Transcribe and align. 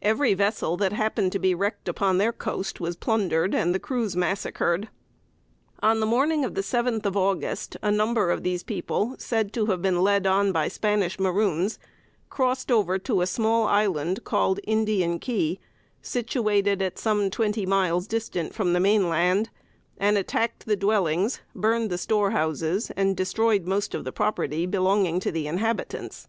Every 0.00 0.32
vessel 0.32 0.78
that 0.78 0.94
happened 0.94 1.32
to 1.32 1.38
be 1.38 1.54
wrecked 1.54 1.86
upon 1.86 2.16
their 2.16 2.32
coast 2.32 2.80
was 2.80 2.96
plundered, 2.96 3.54
and 3.54 3.74
the 3.74 3.78
crews 3.78 4.16
massacred. 4.16 4.88
On 5.82 6.00
the 6.00 6.06
morning 6.06 6.46
of 6.46 6.54
the 6.54 6.62
seventh 6.62 7.04
of 7.04 7.14
August, 7.14 7.76
a 7.82 7.90
number 7.90 8.30
of 8.30 8.42
these 8.42 8.62
people, 8.62 9.16
said 9.18 9.52
to 9.52 9.66
have 9.66 9.82
been 9.82 10.00
led 10.00 10.26
on 10.26 10.50
by 10.50 10.68
Spanish 10.68 11.18
maroons, 11.18 11.78
crossed 12.30 12.72
over 12.72 12.98
to 13.00 13.20
a 13.20 13.26
small 13.26 13.66
island 13.66 14.24
called 14.24 14.60
"Indian 14.64 15.18
Key," 15.18 15.60
situated 16.00 16.80
at 16.80 16.98
some 16.98 17.28
twenty 17.28 17.66
miles 17.66 18.06
distant 18.06 18.54
from 18.54 18.72
the 18.72 18.80
main 18.80 19.10
land, 19.10 19.50
and 19.98 20.16
attacked 20.16 20.64
the 20.64 20.76
dwellings, 20.76 21.42
burned 21.54 21.90
the 21.90 21.98
storehouses, 21.98 22.90
and 22.92 23.14
destroyed 23.14 23.66
most 23.66 23.94
of 23.94 24.04
the 24.04 24.10
property 24.12 24.64
belonging 24.64 25.20
to 25.20 25.30
the 25.30 25.46
inhabitants. 25.46 26.26